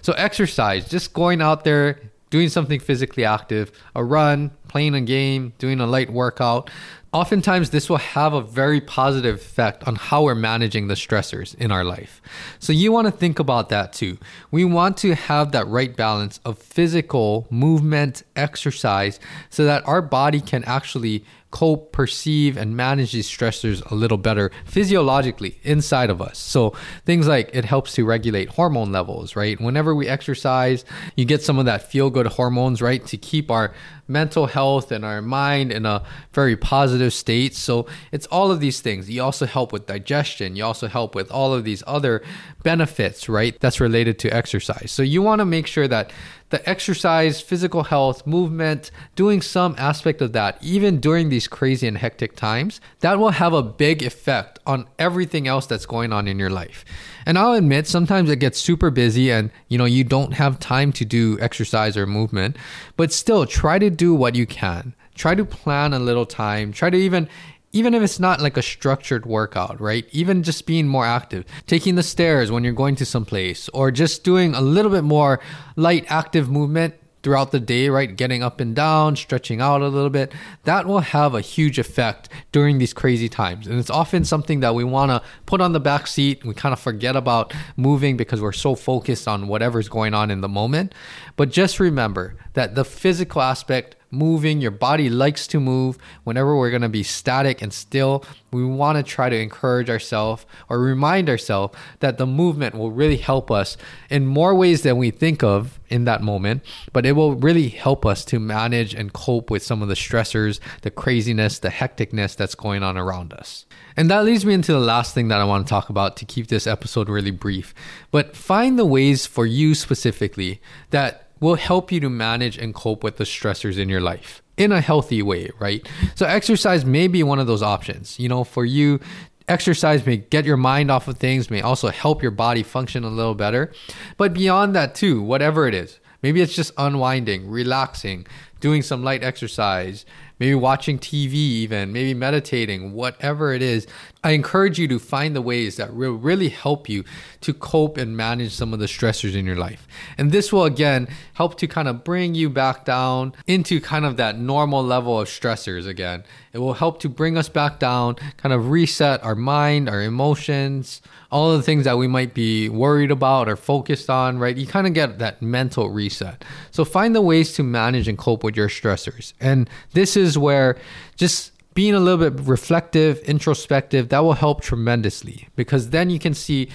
So, 0.00 0.12
exercise, 0.14 0.88
just 0.88 1.12
going 1.12 1.40
out 1.40 1.62
there, 1.62 2.00
doing 2.30 2.48
something 2.48 2.80
physically 2.80 3.24
active, 3.24 3.70
a 3.94 4.02
run, 4.02 4.50
playing 4.72 4.94
a 4.94 5.00
game, 5.02 5.52
doing 5.58 5.80
a 5.80 5.86
light 5.86 6.10
workout, 6.10 6.70
oftentimes 7.12 7.68
this 7.68 7.90
will 7.90 7.98
have 7.98 8.32
a 8.32 8.40
very 8.40 8.80
positive 8.80 9.36
effect 9.36 9.86
on 9.86 9.96
how 9.96 10.22
we're 10.22 10.34
managing 10.34 10.88
the 10.88 10.94
stressors 10.94 11.54
in 11.56 11.70
our 11.70 11.84
life. 11.84 12.22
So 12.58 12.72
you 12.72 12.90
want 12.90 13.06
to 13.06 13.10
think 13.10 13.38
about 13.38 13.68
that 13.68 13.92
too. 13.92 14.16
We 14.50 14.64
want 14.64 14.96
to 14.98 15.14
have 15.14 15.52
that 15.52 15.66
right 15.68 15.94
balance 15.94 16.40
of 16.46 16.56
physical 16.56 17.46
movement, 17.50 18.22
exercise, 18.34 19.20
so 19.50 19.66
that 19.66 19.86
our 19.86 20.00
body 20.00 20.40
can 20.40 20.64
actually 20.64 21.26
cope, 21.50 21.92
perceive, 21.92 22.56
and 22.56 22.74
manage 22.74 23.12
these 23.12 23.28
stressors 23.28 23.88
a 23.90 23.94
little 23.94 24.16
better 24.16 24.50
physiologically 24.64 25.58
inside 25.62 26.08
of 26.08 26.22
us. 26.22 26.38
So 26.38 26.70
things 27.04 27.28
like 27.28 27.50
it 27.52 27.66
helps 27.66 27.94
to 27.96 28.06
regulate 28.06 28.48
hormone 28.48 28.90
levels, 28.90 29.36
right? 29.36 29.60
Whenever 29.60 29.94
we 29.94 30.08
exercise, 30.08 30.86
you 31.14 31.26
get 31.26 31.42
some 31.42 31.58
of 31.58 31.66
that 31.66 31.90
feel 31.90 32.08
good 32.08 32.26
hormones, 32.26 32.80
right? 32.80 33.04
To 33.06 33.18
keep 33.18 33.50
our 33.50 33.74
mental 34.12 34.46
health 34.46 34.92
and 34.92 35.04
our 35.04 35.22
mind 35.22 35.72
in 35.72 35.86
a 35.86 36.04
very 36.32 36.56
positive 36.56 37.12
state. 37.12 37.54
So 37.54 37.86
it's 38.12 38.26
all 38.26 38.50
of 38.50 38.60
these 38.60 38.80
things. 38.80 39.10
You 39.10 39.22
also 39.22 39.46
help 39.46 39.72
with 39.72 39.86
digestion. 39.86 40.54
You 40.54 40.64
also 40.64 40.86
help 40.86 41.14
with 41.14 41.30
all 41.30 41.54
of 41.54 41.64
these 41.64 41.82
other 41.86 42.22
benefits, 42.62 43.28
right? 43.28 43.58
That's 43.58 43.80
related 43.80 44.18
to 44.20 44.28
exercise. 44.28 44.92
So 44.92 45.02
you 45.02 45.22
want 45.22 45.40
to 45.40 45.44
make 45.44 45.66
sure 45.66 45.88
that 45.88 46.12
the 46.52 46.68
exercise, 46.68 47.40
physical 47.40 47.82
health, 47.82 48.26
movement, 48.26 48.90
doing 49.16 49.40
some 49.40 49.74
aspect 49.78 50.20
of 50.20 50.32
that, 50.34 50.58
even 50.62 51.00
during 51.00 51.30
these 51.30 51.48
crazy 51.48 51.88
and 51.88 51.96
hectic 51.96 52.36
times, 52.36 52.80
that 53.00 53.18
will 53.18 53.30
have 53.30 53.54
a 53.54 53.62
big 53.62 54.02
effect 54.02 54.60
on 54.66 54.86
everything 54.98 55.48
else 55.48 55.66
that's 55.66 55.86
going 55.86 56.12
on 56.12 56.28
in 56.28 56.38
your 56.38 56.50
life. 56.50 56.84
And 57.24 57.38
I'll 57.38 57.54
admit, 57.54 57.86
sometimes 57.86 58.28
it 58.28 58.36
gets 58.36 58.60
super 58.60 58.90
busy 58.90 59.32
and 59.32 59.50
you 59.68 59.78
know, 59.78 59.86
you 59.86 60.04
don't 60.04 60.34
have 60.34 60.60
time 60.60 60.92
to 60.92 61.04
do 61.06 61.38
exercise 61.40 61.96
or 61.96 62.06
movement, 62.06 62.56
but 62.96 63.12
still 63.12 63.46
try 63.46 63.78
to 63.78 63.88
do 63.88 64.14
what 64.14 64.34
you 64.34 64.46
can. 64.46 64.94
Try 65.14 65.34
to 65.34 65.44
plan 65.44 65.94
a 65.94 65.98
little 65.98 66.26
time. 66.26 66.72
Try 66.72 66.90
to 66.90 66.98
even 66.98 67.28
even 67.72 67.94
if 67.94 68.02
it's 68.02 68.20
not 68.20 68.40
like 68.40 68.56
a 68.56 68.62
structured 68.62 69.24
workout, 69.24 69.80
right? 69.80 70.06
Even 70.12 70.42
just 70.42 70.66
being 70.66 70.86
more 70.86 71.06
active, 71.06 71.44
taking 71.66 71.94
the 71.94 72.02
stairs 72.02 72.50
when 72.50 72.64
you're 72.64 72.72
going 72.72 72.96
to 72.96 73.06
some 73.06 73.24
place, 73.24 73.68
or 73.70 73.90
just 73.90 74.24
doing 74.24 74.54
a 74.54 74.60
little 74.60 74.90
bit 74.90 75.04
more 75.04 75.40
light 75.76 76.04
active 76.08 76.50
movement 76.50 76.94
throughout 77.22 77.52
the 77.52 77.60
day, 77.60 77.88
right? 77.88 78.16
Getting 78.16 78.42
up 78.42 78.60
and 78.60 78.74
down, 78.74 79.16
stretching 79.16 79.60
out 79.60 79.80
a 79.80 79.88
little 79.88 80.10
bit, 80.10 80.32
that 80.64 80.86
will 80.86 81.00
have 81.00 81.34
a 81.34 81.40
huge 81.40 81.78
effect 81.78 82.28
during 82.50 82.78
these 82.78 82.92
crazy 82.92 83.28
times. 83.28 83.66
And 83.66 83.78
it's 83.78 83.90
often 83.90 84.24
something 84.24 84.60
that 84.60 84.74
we 84.74 84.84
want 84.84 85.10
to 85.10 85.22
put 85.46 85.60
on 85.60 85.72
the 85.72 85.80
back 85.80 86.06
seat. 86.06 86.44
We 86.44 86.54
kind 86.54 86.72
of 86.72 86.80
forget 86.80 87.16
about 87.16 87.54
moving 87.76 88.16
because 88.16 88.40
we're 88.40 88.52
so 88.52 88.74
focused 88.74 89.28
on 89.28 89.48
whatever's 89.48 89.88
going 89.88 90.14
on 90.14 90.30
in 90.30 90.40
the 90.40 90.48
moment. 90.48 90.94
But 91.36 91.50
just 91.50 91.78
remember 91.78 92.36
that 92.54 92.74
the 92.74 92.84
physical 92.84 93.40
aspect 93.40 93.96
moving, 94.12 94.60
your 94.60 94.70
body 94.70 95.08
likes 95.08 95.46
to 95.48 95.58
move. 95.58 95.98
Whenever 96.24 96.56
we're 96.56 96.70
going 96.70 96.82
to 96.82 96.88
be 96.88 97.02
static 97.02 97.62
and 97.62 97.72
still, 97.72 98.24
we 98.52 98.64
want 98.64 98.98
to 98.98 99.02
try 99.02 99.28
to 99.28 99.36
encourage 99.36 99.88
ourselves 99.88 100.44
or 100.68 100.78
remind 100.78 101.28
ourselves 101.28 101.76
that 102.00 102.18
the 102.18 102.26
movement 102.26 102.74
will 102.74 102.90
really 102.90 103.16
help 103.16 103.50
us 103.50 103.76
in 104.10 104.26
more 104.26 104.54
ways 104.54 104.82
than 104.82 104.98
we 104.98 105.10
think 105.10 105.42
of 105.42 105.80
in 105.88 106.04
that 106.04 106.22
moment, 106.22 106.62
but 106.92 107.04
it 107.04 107.12
will 107.12 107.34
really 107.34 107.68
help 107.68 108.06
us 108.06 108.24
to 108.26 108.38
manage 108.38 108.94
and 108.94 109.12
cope 109.12 109.50
with 109.50 109.62
some 109.62 109.82
of 109.82 109.88
the 109.88 109.94
stressors, 109.94 110.60
the 110.82 110.90
craziness, 110.90 111.58
the 111.58 111.68
hecticness 111.68 112.36
that's 112.36 112.54
going 112.54 112.82
on 112.82 112.96
around 112.96 113.32
us. 113.32 113.66
And 113.96 114.10
that 114.10 114.24
leads 114.24 114.46
me 114.46 114.54
into 114.54 114.72
the 114.72 114.80
last 114.80 115.14
thing 115.14 115.28
that 115.28 115.40
I 115.40 115.44
want 115.44 115.66
to 115.66 115.70
talk 115.70 115.90
about 115.90 116.16
to 116.18 116.24
keep 116.24 116.48
this 116.48 116.66
episode 116.66 117.08
really 117.08 117.30
brief. 117.30 117.74
But 118.10 118.36
find 118.36 118.78
the 118.78 118.86
ways 118.86 119.26
for 119.26 119.44
you 119.46 119.74
specifically 119.74 120.60
that 120.90 121.31
will 121.42 121.56
help 121.56 121.92
you 121.92 122.00
to 122.00 122.08
manage 122.08 122.56
and 122.56 122.74
cope 122.74 123.04
with 123.04 123.18
the 123.18 123.24
stressors 123.24 123.76
in 123.76 123.88
your 123.88 124.00
life 124.00 124.42
in 124.56 124.70
a 124.70 124.80
healthy 124.80 125.22
way, 125.22 125.50
right? 125.58 125.86
So 126.14 126.24
exercise 126.24 126.84
may 126.84 127.08
be 127.08 127.22
one 127.22 127.38
of 127.38 127.46
those 127.46 127.62
options. 127.62 128.18
You 128.18 128.28
know, 128.28 128.44
for 128.44 128.64
you, 128.64 129.00
exercise 129.48 130.06
may 130.06 130.18
get 130.18 130.44
your 130.44 130.56
mind 130.56 130.90
off 130.90 131.08
of 131.08 131.18
things, 131.18 131.50
may 131.50 131.60
also 131.60 131.88
help 131.88 132.22
your 132.22 132.30
body 132.30 132.62
function 132.62 133.02
a 133.02 133.08
little 133.08 133.34
better. 133.34 133.72
But 134.16 134.32
beyond 134.32 134.76
that, 134.76 134.94
too, 134.94 135.20
whatever 135.20 135.66
it 135.66 135.74
is, 135.74 135.98
maybe 136.22 136.40
it's 136.40 136.54
just 136.54 136.72
unwinding, 136.78 137.50
relaxing, 137.50 138.26
doing 138.62 138.80
some 138.80 139.02
light 139.02 139.22
exercise, 139.22 140.06
maybe 140.38 140.54
watching 140.54 140.98
TV, 140.98 141.34
even, 141.34 141.92
maybe 141.92 142.14
meditating, 142.14 142.94
whatever 142.94 143.52
it 143.52 143.60
is, 143.60 143.86
I 144.24 144.30
encourage 144.30 144.78
you 144.78 144.86
to 144.88 145.00
find 145.00 145.34
the 145.34 145.42
ways 145.42 145.76
that 145.76 145.94
will 145.94 146.12
really 146.12 146.48
help 146.48 146.88
you 146.88 147.04
to 147.40 147.52
cope 147.52 147.98
and 147.98 148.16
manage 148.16 148.52
some 148.52 148.72
of 148.72 148.78
the 148.78 148.86
stressors 148.86 149.34
in 149.34 149.44
your 149.44 149.56
life. 149.56 149.86
And 150.16 150.30
this 150.30 150.52
will 150.52 150.64
again 150.64 151.08
help 151.34 151.58
to 151.58 151.66
kind 151.66 151.88
of 151.88 152.04
bring 152.04 152.36
you 152.36 152.48
back 152.48 152.84
down 152.84 153.34
into 153.48 153.80
kind 153.80 154.04
of 154.04 154.16
that 154.16 154.38
normal 154.38 154.82
level 154.84 155.20
of 155.20 155.28
stressors 155.28 155.88
again. 155.88 156.22
It 156.52 156.58
will 156.58 156.74
help 156.74 157.00
to 157.00 157.08
bring 157.08 157.36
us 157.36 157.48
back 157.48 157.80
down, 157.80 158.14
kind 158.36 158.52
of 158.52 158.70
reset 158.70 159.24
our 159.24 159.34
mind, 159.34 159.88
our 159.88 160.02
emotions, 160.02 161.02
all 161.32 161.50
of 161.50 161.56
the 161.56 161.62
things 161.62 161.84
that 161.84 161.96
we 161.96 162.06
might 162.06 162.34
be 162.34 162.68
worried 162.68 163.10
about 163.10 163.48
or 163.48 163.56
focused 163.56 164.10
on, 164.10 164.38
right? 164.38 164.56
You 164.56 164.66
kind 164.66 164.86
of 164.86 164.92
get 164.92 165.18
that 165.18 165.40
mental 165.40 165.88
reset. 165.88 166.44
So 166.70 166.84
find 166.84 167.14
the 167.14 167.22
ways 167.22 167.54
to 167.54 167.62
manage 167.62 168.06
and 168.06 168.18
cope 168.18 168.44
with 168.44 168.51
your 168.56 168.68
stressors. 168.68 169.32
And 169.40 169.68
this 169.92 170.16
is 170.16 170.38
where 170.38 170.78
just 171.16 171.52
being 171.74 171.94
a 171.94 172.00
little 172.00 172.30
bit 172.30 172.46
reflective, 172.46 173.18
introspective, 173.20 174.10
that 174.10 174.20
will 174.20 174.34
help 174.34 174.60
tremendously 174.60 175.48
because 175.56 175.90
then 175.90 176.10
you 176.10 176.18
can 176.18 176.34
see 176.34 176.68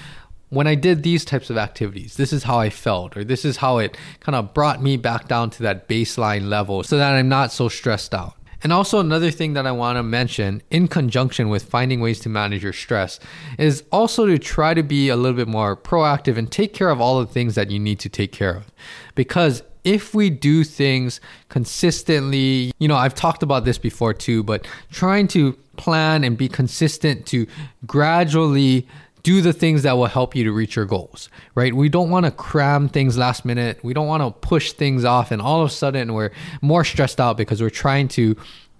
when 0.50 0.66
I 0.66 0.76
did 0.76 1.04
these 1.04 1.26
types 1.26 1.50
of 1.50 1.58
activities, 1.58 2.16
this 2.16 2.32
is 2.32 2.44
how 2.44 2.58
I 2.58 2.70
felt, 2.70 3.18
or 3.18 3.24
this 3.24 3.44
is 3.44 3.58
how 3.58 3.80
it 3.80 3.98
kind 4.22 4.36
of 4.36 4.54
brought 4.54 4.82
me 4.82 4.96
back 4.96 5.28
down 5.28 5.50
to 5.52 5.64
that 5.64 5.90
baseline 5.90 6.48
level 6.48 6.84
so 6.84 6.98
that 6.98 7.14
I'm 7.14 7.28
not 7.28 7.52
so 7.52 7.68
stressed 7.68 8.14
out. 8.14 8.34
And 8.64 8.74
also, 8.74 9.00
another 9.00 9.30
thing 9.30 9.54
that 9.54 9.68
I 9.68 9.72
want 9.72 9.98
to 9.98 10.04
mention 10.04 10.64
in 10.72 10.88
conjunction 10.88 11.50
with 11.50 11.66
finding 11.66 12.00
ways 12.00 12.20
to 12.22 12.30
manage 12.30 12.64
your 12.64 12.74
stress 12.74 13.20
is 13.60 13.84
also 13.92 14.26
to 14.26 14.40
try 14.40 14.74
to 14.74 14.82
be 14.82 15.10
a 15.10 15.16
little 15.16 15.38
bit 15.38 15.48
more 15.48 15.78
proactive 15.78 16.38
and 16.38 16.52
take 16.52 16.74
care 16.74 16.90
of 16.90 17.00
all 17.00 17.20
the 17.20 17.32
things 17.32 17.54
that 17.54 17.70
you 17.70 17.78
need 17.78 18.00
to 18.00 18.10
take 18.10 18.32
care 18.32 18.56
of. 18.56 18.72
Because 19.14 19.62
if 19.88 20.14
we 20.14 20.30
do 20.30 20.66
things 20.66 21.22
consistently, 21.48 22.74
you 22.78 22.90
know, 22.90 22.98
I've 22.98 23.16
talked 23.16 23.42
about 23.42 23.64
this 23.64 23.78
before 23.78 24.14
too, 24.14 24.44
but 24.44 24.68
trying 24.92 25.30
to 25.30 25.54
plan 25.78 26.26
and 26.26 26.38
be 26.38 26.50
consistent 26.50 27.26
to 27.28 27.48
gradually 27.86 28.86
do 29.24 29.42
the 29.42 29.54
things 29.54 29.84
that 29.84 29.94
will 29.94 30.08
help 30.08 30.36
you 30.36 30.44
to 30.44 30.52
reach 30.52 30.76
your 30.76 30.84
goals, 30.84 31.30
right? 31.56 31.74
We 31.74 31.88
don't 31.88 32.10
want 32.10 32.26
to 32.26 32.32
cram 32.32 32.90
things 32.90 33.18
last 33.18 33.46
minute. 33.46 33.82
We 33.82 33.94
don't 33.94 34.08
want 34.08 34.24
to 34.24 34.32
push 34.46 34.74
things 34.74 35.06
off 35.06 35.32
and 35.32 35.42
all 35.42 35.62
of 35.62 35.70
a 35.70 35.74
sudden 35.74 36.14
we're 36.14 36.32
more 36.62 36.84
stressed 36.84 37.22
out 37.22 37.38
because 37.38 37.62
we're 37.62 37.70
trying 37.70 38.10
to 38.10 38.36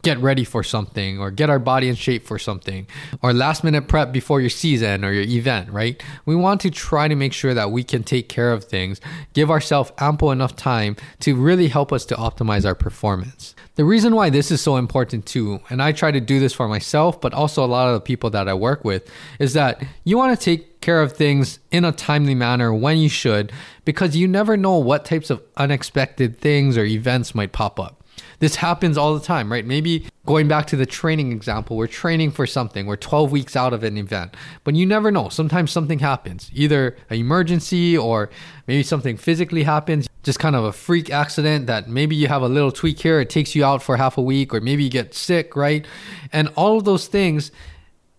get 0.08 0.20
ready 0.20 0.46
for 0.46 0.64
something 0.64 1.20
or 1.20 1.30
get 1.30 1.50
our 1.50 1.60
body 1.60 1.90
in 1.90 1.96
shape 1.96 2.26
for 2.26 2.40
something 2.40 2.88
or 3.22 3.34
last 3.34 3.62
minute 3.62 3.90
prep 3.90 4.14
before 4.14 4.40
your 4.40 4.50
season 4.50 5.04
or 5.04 5.12
your 5.12 5.24
event, 5.24 5.70
right? 5.70 6.02
We 6.26 6.34
want 6.34 6.62
to 6.62 6.72
try 6.72 7.10
to 7.10 7.16
make 7.16 7.34
sure 7.34 7.54
that 7.54 7.72
we 7.72 7.84
can 7.84 8.04
take 8.04 8.30
care 8.30 8.54
of 8.54 8.64
things, 8.64 9.02
give 9.34 9.52
ourselves 9.52 9.92
ample 9.98 10.32
enough 10.32 10.56
time 10.56 10.96
to 11.20 11.36
really 11.36 11.68
help 11.68 11.92
us 11.92 12.06
to 12.06 12.16
optimize 12.16 12.66
our 12.66 12.74
performance. 12.74 13.54
The 13.76 13.84
reason 13.84 14.16
why 14.16 14.30
this 14.30 14.50
is 14.50 14.62
so 14.62 14.78
important 14.78 15.26
too, 15.26 15.60
and 15.70 15.84
I 15.84 15.92
try 15.92 16.12
to 16.12 16.22
do 16.22 16.40
this 16.40 16.54
for 16.54 16.70
myself, 16.70 17.20
but 17.20 17.34
also 17.34 17.66
a 17.66 17.68
lot 17.68 17.90
of 17.90 17.96
the 17.96 18.00
people 18.00 18.30
that 18.30 18.48
I 18.48 18.54
work 18.54 18.86
with, 18.86 19.12
is 19.40 19.52
that 19.56 19.84
you 20.06 20.18
want 20.18 20.40
to 20.40 20.42
take 20.42 20.80
care 20.80 21.02
of 21.02 21.12
things 21.12 21.60
in 21.70 21.84
a 21.84 21.92
timely 21.92 22.34
manner 22.34 22.74
when 22.74 22.98
you 22.98 23.10
should, 23.10 23.52
because 23.84 24.16
you 24.16 24.26
never 24.26 24.56
know 24.56 24.78
what 24.78 25.04
types 25.04 25.30
of 25.30 25.44
unexpected 25.58 26.40
things 26.40 26.78
or 26.78 26.86
events 26.86 27.36
might 27.36 27.52
pop 27.52 27.78
up. 27.78 28.06
This 28.40 28.56
happens 28.56 28.98
all 28.98 29.14
the 29.14 29.26
time, 29.26 29.52
right? 29.52 29.66
Maybe 29.66 30.06
going 30.26 30.48
back 30.48 30.68
to 30.68 30.76
the 30.76 30.86
training 30.86 31.32
example, 31.32 31.78
we're 31.78 31.88
training 31.88 32.32
for 32.32 32.46
something, 32.46 32.86
we're 32.86 32.98
12 32.98 33.32
weeks 33.32 33.56
out 33.56 33.74
of 33.74 33.84
an 33.84 33.98
event, 33.98 34.36
but 34.64 34.76
you 34.76 34.86
never 34.86 35.10
know. 35.12 35.30
Sometimes 35.30 35.72
something 35.72 36.00
happens, 36.00 36.52
either 36.54 36.98
an 37.10 37.18
emergency 37.18 37.98
or 37.98 38.30
maybe 38.68 38.84
something 38.84 39.18
physically 39.18 39.64
happens, 39.64 40.08
just 40.24 40.40
kind 40.40 40.56
of 40.56 40.66
a 40.66 40.74
freak 40.74 41.10
accident 41.10 41.68
that 41.68 41.88
maybe 41.88 42.16
you 42.16 42.28
have 42.28 42.42
a 42.42 42.50
little 42.50 42.72
tweak 42.72 43.00
here, 43.00 43.20
it 43.22 43.30
takes 43.30 43.56
you 43.56 43.64
out 43.64 43.82
for 43.82 43.98
half 43.98 44.18
a 44.18 44.22
week, 44.22 44.54
or 44.54 44.62
maybe 44.62 44.84
you 44.84 44.90
get 44.90 45.14
sick, 45.14 45.56
right? 45.56 45.88
And 46.34 46.50
all 46.56 46.78
of 46.78 46.84
those 46.84 47.08
things, 47.08 47.52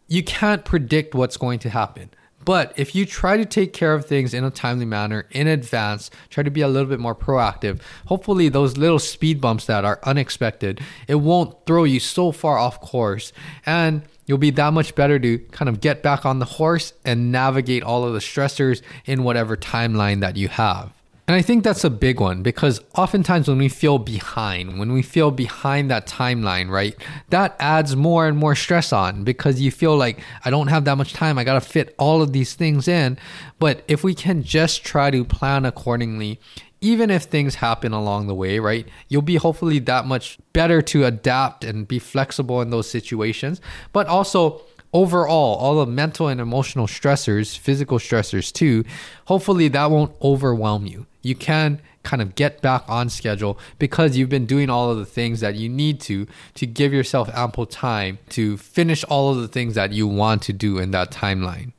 you 0.08 0.22
can't 0.22 0.64
predict 0.64 1.14
what's 1.14 1.36
going 1.36 1.58
to 1.60 1.70
happen. 1.70 2.10
But 2.48 2.72
if 2.76 2.94
you 2.94 3.04
try 3.04 3.36
to 3.36 3.44
take 3.44 3.74
care 3.74 3.92
of 3.92 4.06
things 4.06 4.32
in 4.32 4.42
a 4.42 4.50
timely 4.50 4.86
manner 4.86 5.26
in 5.32 5.46
advance, 5.46 6.10
try 6.30 6.42
to 6.42 6.50
be 6.50 6.62
a 6.62 6.66
little 6.66 6.88
bit 6.88 6.98
more 6.98 7.14
proactive, 7.14 7.78
hopefully 8.06 8.48
those 8.48 8.78
little 8.78 8.98
speed 8.98 9.38
bumps 9.38 9.66
that 9.66 9.84
are 9.84 10.00
unexpected, 10.04 10.80
it 11.06 11.16
won't 11.16 11.66
throw 11.66 11.84
you 11.84 12.00
so 12.00 12.32
far 12.32 12.56
off 12.56 12.80
course 12.80 13.34
and 13.66 14.00
you'll 14.24 14.38
be 14.38 14.48
that 14.52 14.72
much 14.72 14.94
better 14.94 15.18
to 15.18 15.38
kind 15.50 15.68
of 15.68 15.82
get 15.82 16.02
back 16.02 16.24
on 16.24 16.38
the 16.38 16.46
horse 16.46 16.94
and 17.04 17.30
navigate 17.30 17.82
all 17.82 18.02
of 18.02 18.14
the 18.14 18.18
stressors 18.18 18.80
in 19.04 19.24
whatever 19.24 19.54
timeline 19.54 20.20
that 20.20 20.38
you 20.38 20.48
have. 20.48 20.97
And 21.28 21.34
I 21.34 21.42
think 21.42 21.62
that's 21.62 21.84
a 21.84 21.90
big 21.90 22.20
one 22.20 22.42
because 22.42 22.80
oftentimes 22.96 23.48
when 23.48 23.58
we 23.58 23.68
feel 23.68 23.98
behind, 23.98 24.78
when 24.78 24.94
we 24.94 25.02
feel 25.02 25.30
behind 25.30 25.90
that 25.90 26.06
timeline, 26.06 26.70
right, 26.70 26.96
that 27.28 27.54
adds 27.60 27.94
more 27.94 28.26
and 28.26 28.38
more 28.38 28.54
stress 28.54 28.94
on 28.94 29.24
because 29.24 29.60
you 29.60 29.70
feel 29.70 29.94
like 29.94 30.20
I 30.46 30.48
don't 30.48 30.68
have 30.68 30.86
that 30.86 30.96
much 30.96 31.12
time. 31.12 31.36
I 31.36 31.44
got 31.44 31.52
to 31.52 31.60
fit 31.60 31.94
all 31.98 32.22
of 32.22 32.32
these 32.32 32.54
things 32.54 32.88
in. 32.88 33.18
But 33.58 33.84
if 33.88 34.02
we 34.02 34.14
can 34.14 34.42
just 34.42 34.84
try 34.84 35.10
to 35.10 35.22
plan 35.22 35.66
accordingly, 35.66 36.40
even 36.80 37.10
if 37.10 37.24
things 37.24 37.56
happen 37.56 37.92
along 37.92 38.26
the 38.26 38.34
way, 38.34 38.58
right, 38.58 38.88
you'll 39.08 39.20
be 39.20 39.36
hopefully 39.36 39.80
that 39.80 40.06
much 40.06 40.38
better 40.54 40.80
to 40.80 41.04
adapt 41.04 41.62
and 41.62 41.86
be 41.86 41.98
flexible 41.98 42.62
in 42.62 42.70
those 42.70 42.88
situations. 42.88 43.60
But 43.92 44.06
also, 44.06 44.62
overall, 44.94 45.56
all 45.56 45.84
the 45.84 45.92
mental 45.92 46.28
and 46.28 46.40
emotional 46.40 46.86
stressors, 46.86 47.58
physical 47.58 47.98
stressors 47.98 48.50
too, 48.50 48.84
hopefully 49.26 49.68
that 49.68 49.90
won't 49.90 50.14
overwhelm 50.22 50.86
you 50.86 51.04
you 51.28 51.34
can 51.34 51.80
kind 52.02 52.22
of 52.22 52.34
get 52.34 52.62
back 52.62 52.82
on 52.88 53.10
schedule 53.10 53.58
because 53.78 54.16
you've 54.16 54.30
been 54.30 54.46
doing 54.46 54.70
all 54.70 54.90
of 54.90 54.96
the 54.96 55.04
things 55.04 55.40
that 55.40 55.54
you 55.56 55.68
need 55.68 56.00
to 56.00 56.26
to 56.54 56.66
give 56.66 56.92
yourself 56.92 57.28
ample 57.34 57.66
time 57.66 58.18
to 58.30 58.56
finish 58.56 59.04
all 59.04 59.30
of 59.30 59.38
the 59.38 59.48
things 59.48 59.74
that 59.74 59.92
you 59.92 60.06
want 60.06 60.42
to 60.42 60.52
do 60.52 60.78
in 60.78 60.90
that 60.90 61.10
timeline. 61.10 61.72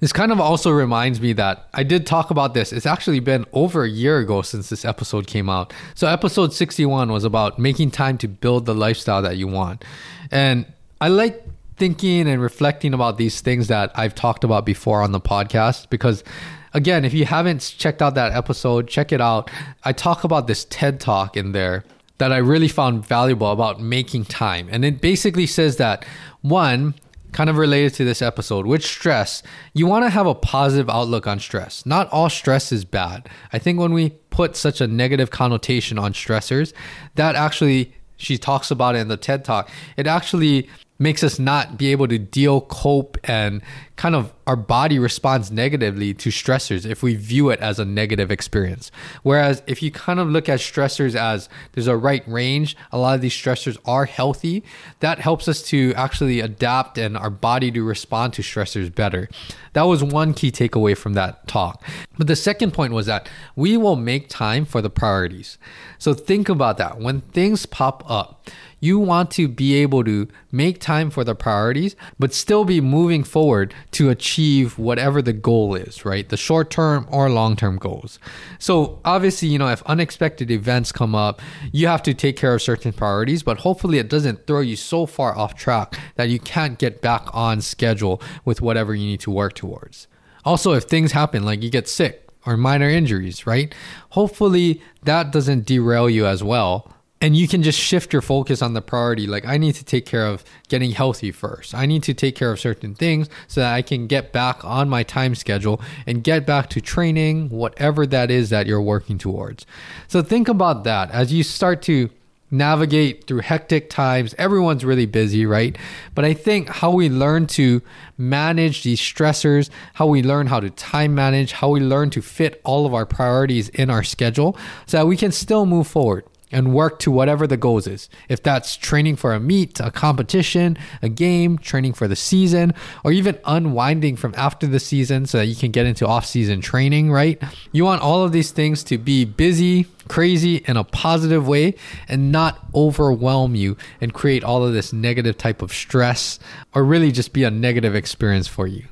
This 0.00 0.12
kind 0.12 0.32
of 0.32 0.40
also 0.40 0.70
reminds 0.70 1.20
me 1.20 1.32
that 1.34 1.68
I 1.72 1.84
did 1.84 2.06
talk 2.06 2.30
about 2.30 2.54
this. 2.54 2.72
It's 2.72 2.86
actually 2.86 3.20
been 3.20 3.46
over 3.52 3.84
a 3.84 3.88
year 3.88 4.18
ago 4.18 4.42
since 4.42 4.68
this 4.68 4.84
episode 4.84 5.28
came 5.28 5.48
out. 5.48 5.72
So, 5.94 6.08
episode 6.08 6.52
61 6.52 7.12
was 7.12 7.22
about 7.22 7.56
making 7.56 7.92
time 7.92 8.18
to 8.18 8.26
build 8.26 8.66
the 8.66 8.74
lifestyle 8.74 9.22
that 9.22 9.36
you 9.36 9.46
want. 9.46 9.84
And 10.32 10.66
I 11.00 11.06
like 11.06 11.46
thinking 11.76 12.28
and 12.28 12.42
reflecting 12.42 12.94
about 12.94 13.16
these 13.16 13.40
things 13.40 13.68
that 13.68 13.92
I've 13.94 14.14
talked 14.14 14.42
about 14.42 14.66
before 14.66 15.02
on 15.02 15.12
the 15.12 15.20
podcast 15.20 15.88
because 15.88 16.24
again, 16.74 17.04
if 17.04 17.14
you 17.14 17.24
haven't 17.24 17.74
checked 17.78 18.02
out 18.02 18.14
that 18.14 18.32
episode, 18.32 18.88
check 18.88 19.12
it 19.12 19.20
out. 19.20 19.50
I 19.84 19.92
talk 19.92 20.24
about 20.24 20.46
this 20.46 20.64
TED 20.66 21.00
talk 21.00 21.36
in 21.36 21.52
there 21.52 21.84
that 22.18 22.32
I 22.32 22.38
really 22.38 22.68
found 22.68 23.06
valuable 23.06 23.50
about 23.50 23.80
making 23.80 24.26
time. 24.26 24.68
And 24.70 24.84
it 24.84 25.00
basically 25.00 25.46
says 25.46 25.76
that 25.78 26.04
one, 26.40 26.94
kind 27.32 27.48
of 27.48 27.56
related 27.56 27.94
to 27.94 28.04
this 28.04 28.22
episode, 28.22 28.66
which 28.66 28.84
stress, 28.84 29.42
you 29.72 29.86
want 29.86 30.04
to 30.04 30.10
have 30.10 30.26
a 30.26 30.34
positive 30.34 30.88
outlook 30.90 31.26
on 31.26 31.40
stress. 31.40 31.84
Not 31.86 32.10
all 32.10 32.28
stress 32.28 32.70
is 32.70 32.84
bad. 32.84 33.28
I 33.52 33.58
think 33.58 33.80
when 33.80 33.92
we 33.92 34.10
put 34.30 34.54
such 34.54 34.80
a 34.80 34.86
negative 34.86 35.30
connotation 35.30 35.98
on 35.98 36.12
stressors, 36.12 36.72
that 37.14 37.34
actually, 37.34 37.94
she 38.18 38.36
talks 38.36 38.70
about 38.70 38.94
it 38.94 38.98
in 38.98 39.08
the 39.08 39.16
TED 39.16 39.44
talk, 39.44 39.70
it 39.96 40.06
actually 40.06 40.68
makes 40.98 41.24
us 41.24 41.38
not 41.38 41.76
be 41.76 41.90
able 41.90 42.06
to 42.06 42.18
deal, 42.18 42.60
cope, 42.60 43.18
and 43.24 43.60
kind 43.96 44.14
of 44.14 44.32
our 44.46 44.56
body 44.56 44.98
responds 44.98 45.50
negatively 45.50 46.12
to 46.14 46.28
stressors 46.28 46.84
if 46.84 47.02
we 47.02 47.14
view 47.14 47.50
it 47.50 47.60
as 47.60 47.78
a 47.78 47.84
negative 47.84 48.30
experience. 48.30 48.90
Whereas 49.22 49.62
if 49.66 49.82
you 49.82 49.90
kind 49.90 50.18
of 50.18 50.28
look 50.28 50.48
at 50.48 50.60
stressors 50.60 51.14
as 51.14 51.48
there's 51.72 51.86
a 51.86 51.96
right 51.96 52.22
range, 52.26 52.76
a 52.90 52.98
lot 52.98 53.14
of 53.14 53.20
these 53.20 53.32
stressors 53.32 53.78
are 53.84 54.04
healthy, 54.04 54.62
that 55.00 55.18
helps 55.18 55.48
us 55.48 55.62
to 55.64 55.92
actually 55.94 56.40
adapt 56.40 56.98
and 56.98 57.16
our 57.16 57.30
body 57.30 57.70
to 57.72 57.82
respond 57.82 58.32
to 58.34 58.42
stressors 58.42 58.92
better. 58.92 59.28
That 59.72 59.82
was 59.82 60.02
one 60.02 60.34
key 60.34 60.50
takeaway 60.50 60.96
from 60.96 61.14
that 61.14 61.46
talk. 61.46 61.82
But 62.18 62.26
the 62.26 62.36
second 62.36 62.72
point 62.72 62.92
was 62.92 63.06
that 63.06 63.28
we 63.56 63.76
will 63.76 63.96
make 63.96 64.28
time 64.28 64.64
for 64.64 64.82
the 64.82 64.90
priorities. 64.90 65.58
So 65.98 66.14
think 66.14 66.48
about 66.48 66.78
that. 66.78 66.98
When 66.98 67.20
things 67.20 67.66
pop 67.66 68.08
up, 68.10 68.48
you 68.82 68.98
want 68.98 69.30
to 69.30 69.46
be 69.46 69.74
able 69.76 70.02
to 70.02 70.26
make 70.50 70.80
time 70.80 71.08
for 71.08 71.22
the 71.22 71.36
priorities, 71.36 71.94
but 72.18 72.34
still 72.34 72.64
be 72.64 72.80
moving 72.80 73.22
forward 73.22 73.72
to 73.92 74.10
achieve 74.10 74.76
whatever 74.76 75.22
the 75.22 75.32
goal 75.32 75.76
is, 75.76 76.04
right? 76.04 76.28
The 76.28 76.36
short 76.36 76.68
term 76.68 77.06
or 77.08 77.30
long 77.30 77.54
term 77.54 77.78
goals. 77.78 78.18
So, 78.58 78.98
obviously, 79.04 79.48
you 79.48 79.58
know, 79.58 79.68
if 79.68 79.84
unexpected 79.84 80.50
events 80.50 80.90
come 80.90 81.14
up, 81.14 81.40
you 81.70 81.86
have 81.86 82.02
to 82.02 82.12
take 82.12 82.36
care 82.36 82.54
of 82.54 82.60
certain 82.60 82.92
priorities, 82.92 83.44
but 83.44 83.58
hopefully 83.58 83.98
it 83.98 84.08
doesn't 84.10 84.48
throw 84.48 84.60
you 84.60 84.74
so 84.74 85.06
far 85.06 85.38
off 85.38 85.54
track 85.54 85.96
that 86.16 86.28
you 86.28 86.40
can't 86.40 86.76
get 86.76 87.00
back 87.00 87.22
on 87.32 87.60
schedule 87.60 88.20
with 88.44 88.60
whatever 88.60 88.96
you 88.96 89.06
need 89.06 89.20
to 89.20 89.30
work 89.30 89.54
towards. 89.54 90.08
Also, 90.44 90.72
if 90.72 90.84
things 90.84 91.12
happen, 91.12 91.44
like 91.44 91.62
you 91.62 91.70
get 91.70 91.88
sick, 91.88 92.28
or 92.44 92.56
minor 92.56 92.88
injuries, 92.88 93.46
right? 93.46 93.72
Hopefully 94.10 94.82
that 95.04 95.30
doesn't 95.30 95.66
derail 95.66 96.10
you 96.10 96.26
as 96.26 96.42
well. 96.42 96.91
And 97.22 97.36
you 97.36 97.46
can 97.46 97.62
just 97.62 97.78
shift 97.78 98.12
your 98.12 98.20
focus 98.20 98.62
on 98.62 98.74
the 98.74 98.82
priority. 98.82 99.28
Like, 99.28 99.46
I 99.46 99.56
need 99.56 99.76
to 99.76 99.84
take 99.84 100.06
care 100.06 100.26
of 100.26 100.42
getting 100.68 100.90
healthy 100.90 101.30
first. 101.30 101.72
I 101.72 101.86
need 101.86 102.02
to 102.02 102.14
take 102.14 102.34
care 102.34 102.50
of 102.50 102.58
certain 102.58 102.96
things 102.96 103.28
so 103.46 103.60
that 103.60 103.72
I 103.72 103.80
can 103.80 104.08
get 104.08 104.32
back 104.32 104.64
on 104.64 104.88
my 104.88 105.04
time 105.04 105.36
schedule 105.36 105.80
and 106.04 106.24
get 106.24 106.44
back 106.44 106.68
to 106.70 106.80
training, 106.80 107.48
whatever 107.50 108.08
that 108.08 108.32
is 108.32 108.50
that 108.50 108.66
you're 108.66 108.82
working 108.82 109.18
towards. 109.18 109.66
So, 110.08 110.20
think 110.20 110.48
about 110.48 110.82
that 110.82 111.12
as 111.12 111.32
you 111.32 111.44
start 111.44 111.80
to 111.82 112.10
navigate 112.50 113.28
through 113.28 113.40
hectic 113.40 113.88
times. 113.88 114.34
Everyone's 114.36 114.84
really 114.84 115.06
busy, 115.06 115.46
right? 115.46 115.78
But 116.16 116.24
I 116.24 116.34
think 116.34 116.68
how 116.68 116.90
we 116.90 117.08
learn 117.08 117.46
to 117.58 117.82
manage 118.18 118.82
these 118.82 119.00
stressors, 119.00 119.70
how 119.94 120.08
we 120.08 120.24
learn 120.24 120.48
how 120.48 120.58
to 120.58 120.70
time 120.70 121.14
manage, 121.14 121.52
how 121.52 121.70
we 121.70 121.80
learn 121.80 122.10
to 122.10 122.20
fit 122.20 122.60
all 122.64 122.84
of 122.84 122.92
our 122.92 123.06
priorities 123.06 123.68
in 123.70 123.90
our 123.90 124.02
schedule 124.02 124.56
so 124.86 124.98
that 124.98 125.06
we 125.06 125.16
can 125.16 125.32
still 125.32 125.66
move 125.66 125.86
forward 125.86 126.24
and 126.52 126.74
work 126.74 126.98
to 127.00 127.10
whatever 127.10 127.46
the 127.46 127.56
goals 127.56 127.86
is. 127.86 128.08
If 128.28 128.42
that's 128.42 128.76
training 128.76 129.16
for 129.16 129.32
a 129.32 129.40
meet, 129.40 129.80
a 129.80 129.90
competition, 129.90 130.78
a 131.00 131.08
game, 131.08 131.58
training 131.58 131.94
for 131.94 132.06
the 132.06 132.16
season, 132.16 132.74
or 133.04 133.12
even 133.12 133.38
unwinding 133.44 134.16
from 134.16 134.34
after 134.36 134.66
the 134.66 134.78
season 134.78 135.26
so 135.26 135.38
that 135.38 135.46
you 135.46 135.56
can 135.56 135.70
get 135.70 135.86
into 135.86 136.06
off-season 136.06 136.60
training, 136.60 137.10
right? 137.10 137.42
You 137.72 137.84
want 137.84 138.02
all 138.02 138.22
of 138.22 138.32
these 138.32 138.50
things 138.50 138.84
to 138.84 138.98
be 138.98 139.24
busy, 139.24 139.86
crazy 140.08 140.56
in 140.66 140.76
a 140.76 140.84
positive 140.84 141.48
way 141.48 141.74
and 142.08 142.30
not 142.30 142.66
overwhelm 142.74 143.54
you 143.54 143.76
and 144.00 144.12
create 144.12 144.44
all 144.44 144.64
of 144.64 144.72
this 144.72 144.92
negative 144.92 145.38
type 145.38 145.62
of 145.62 145.72
stress 145.72 146.38
or 146.74 146.84
really 146.84 147.10
just 147.10 147.32
be 147.32 147.44
a 147.44 147.50
negative 147.50 147.94
experience 147.94 148.46
for 148.46 148.66
you. 148.66 148.84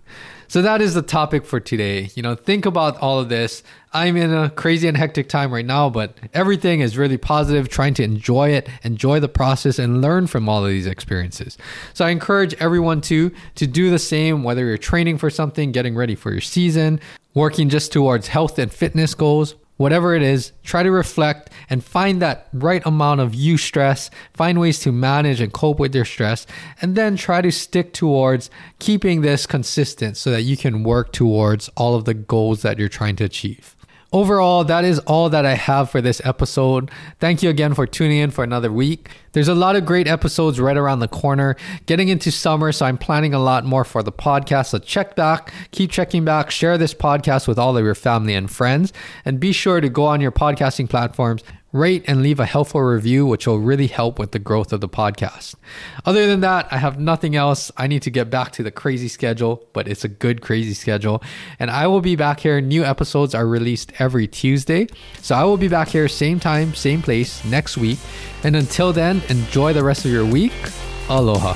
So 0.51 0.63
that 0.63 0.83
is 0.83 0.95
the 0.95 1.03
topic 1.03 1.47
for 1.47 1.61
today. 1.61 2.11
You 2.17 2.25
know, 2.25 2.35
think 2.35 2.67
about 2.67 2.99
all 2.99 3.21
of 3.21 3.29
this. 3.29 3.63
I'm 3.93 4.17
in 4.17 4.35
a 4.35 4.51
crazy 4.51 4.89
and 4.89 4.97
hectic 4.97 5.29
time 5.29 5.55
right 5.55 5.65
now, 5.65 5.89
but 5.89 6.19
everything 6.35 6.81
is 6.81 6.99
really 6.99 7.19
positive, 7.19 7.69
trying 7.69 7.95
to 7.95 8.03
enjoy 8.03 8.49
it, 8.49 8.69
enjoy 8.83 9.21
the 9.21 9.29
process 9.29 9.79
and 9.79 10.03
learn 10.03 10.27
from 10.27 10.49
all 10.49 10.65
of 10.65 10.69
these 10.69 10.89
experiences. 10.89 11.57
So 11.95 12.05
I 12.05 12.11
encourage 12.11 12.55
everyone 12.55 13.01
to 13.03 13.31
to 13.55 13.67
do 13.69 13.91
the 13.91 13.99
same 14.01 14.43
whether 14.43 14.67
you're 14.67 14.77
training 14.77 15.19
for 15.19 15.31
something, 15.31 15.71
getting 15.71 15.95
ready 15.95 16.17
for 16.17 16.33
your 16.33 16.41
season, 16.41 16.99
working 17.33 17.69
just 17.69 17.93
towards 17.93 18.27
health 18.27 18.59
and 18.59 18.73
fitness 18.73 19.15
goals, 19.15 19.55
whatever 19.81 20.15
it 20.15 20.21
is, 20.21 20.53
try 20.63 20.83
to 20.83 20.91
reflect 20.91 21.49
and 21.71 21.83
find 21.83 22.21
that 22.21 22.49
right 22.53 22.85
amount 22.85 23.19
of 23.19 23.33
eustress, 23.33 24.11
find 24.35 24.61
ways 24.61 24.79
to 24.79 24.93
manage 24.93 25.41
and 25.41 25.55
cope 25.55 25.79
with 25.79 25.95
your 25.95 26.05
stress, 26.05 26.47
and 26.83 26.97
then 26.97 27.17
try 27.17 27.41
to 27.41 27.51
stick 27.51 27.95
towards 27.95 28.51
keeping 28.79 29.23
this 29.23 29.47
consistent 29.47 30.19
so 30.19 30.31
that 30.31 30.43
you 30.43 30.55
can 30.55 30.83
work 30.83 31.15
towards 31.15 31.71
all 31.79 31.95
of 31.95 32.05
the 32.05 32.13
goals 32.13 32.61
that 32.61 32.79
you're 32.79 32.91
trying 32.91 33.17
to 33.17 33.25
achieve. 33.25 33.75
Overall, 34.13 34.65
that 34.65 34.85
is 34.85 34.99
all 35.01 35.31
that 35.31 35.47
I 35.47 35.55
have 35.55 35.89
for 35.89 36.01
this 36.01 36.21
episode. 36.25 36.91
Thank 37.21 37.45
you 37.45 37.49
again 37.49 37.75
for 37.75 37.87
tuning 37.87 38.19
in 38.19 38.33
for 38.33 38.43
another 38.43 38.73
week. 38.73 39.09
There's 39.33 39.47
a 39.47 39.55
lot 39.55 39.77
of 39.77 39.87
great 39.87 40.09
episodes 40.09 40.59
right 40.59 40.77
around 40.77 40.99
the 40.99 41.07
corner. 41.07 41.55
Getting 41.87 42.09
into 42.09 42.33
summer, 42.33 42.73
so 42.73 42.87
I'm 42.87 42.99
planning 42.99 43.35
a 43.35 43.39
lot 43.39 43.65
more 43.65 43.85
for 43.85 44.03
the 44.03 44.11
podcast. 44.11 44.67
So 44.67 44.79
check 44.79 45.15
back, 45.15 45.53
keep 45.71 45.93
checking 45.93 46.25
back, 46.25 46.51
share 46.51 46.77
this 46.77 46.93
podcast 46.93 47.47
with 47.47 47.57
all 47.57 47.77
of 47.77 47.85
your 47.85 47.95
family 47.95 48.35
and 48.35 48.51
friends, 48.51 48.93
and 49.25 49.39
be 49.39 49.53
sure 49.53 49.81
to 49.81 49.89
go 49.89 50.07
on 50.07 50.21
your 50.21 50.33
podcasting 50.33 50.91
platforms 50.91 51.45
rate 51.73 52.05
and 52.07 52.23
leave 52.23 52.41
a 52.41 52.47
helpful 52.47 52.81
review, 52.81 53.27
which 53.27 53.47
will 53.47 53.59
really 53.59 53.87
help 53.87 54.19
with 54.19 54.33
the 54.33 54.39
growth 54.39 54.73
of 54.73 54.81
the 54.81 54.89
podcast. 54.89 55.55
Other 56.05 56.27
than 56.27 56.41
that, 56.41 56.69
I 56.71 56.79
have 56.79 56.99
nothing 56.99 57.37
else. 57.37 57.71
I 57.77 57.87
need 57.87 58.03
to 58.03 58.11
get 58.11 58.31
back 58.31 58.53
to 58.53 58.63
the 58.63 58.71
crazy 58.71 59.09
schedule, 59.09 59.67
but 59.73 59.87
it's 59.87 60.05
a 60.05 60.09
good 60.09 60.43
crazy 60.43 60.75
schedule. 60.75 61.23
And 61.59 61.71
I 61.71 61.87
will 61.87 62.01
be 62.01 62.17
back 62.17 62.41
here. 62.41 62.61
New 62.61 62.85
episodes 62.85 63.35
are 63.35 63.47
released 63.47 63.93
every 63.99 64.27
Tuesday. 64.27 64.89
So 65.23 65.35
I 65.35 65.45
will 65.45 65.57
be 65.57 65.69
back 65.69 65.89
here, 65.89 66.09
same 66.09 66.41
time, 66.41 66.75
same 66.75 67.03
place 67.03 67.45
next 67.45 67.77
week. 67.77 67.99
And 68.43 68.57
until 68.57 68.93
then, 68.93 69.23
enjoy 69.29 69.73
the 69.73 69.85
rest 69.85 70.05
of 70.05 70.11
your 70.11 70.27
week. 70.27 70.53
Aloha. 71.09 71.55